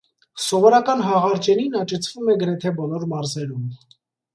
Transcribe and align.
Սովորական 0.45 1.03
հաղարջենին 1.09 1.79
աճեցվում 1.83 2.35
է 2.35 2.39
գրեթե 2.43 2.77
բոլոր 2.83 3.11
մարզերում։ 3.17 3.75